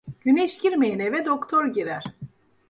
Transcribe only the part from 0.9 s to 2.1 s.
eve doktor girer.